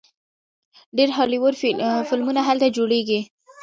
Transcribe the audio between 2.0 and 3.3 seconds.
فلمونه هلته جوړیږي.